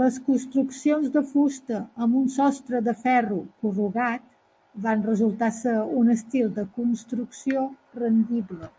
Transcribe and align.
Les 0.00 0.18
construccions 0.26 1.08
de 1.16 1.22
fusta 1.30 1.80
amb 2.06 2.18
un 2.20 2.28
sostre 2.34 2.82
de 2.88 2.94
ferro 3.00 3.38
corrugat 3.64 4.28
van 4.86 5.02
resultar 5.10 5.48
ser 5.56 5.76
un 6.02 6.12
estil 6.16 6.52
de 6.60 6.66
construcció 6.78 7.66
rendible. 8.02 8.70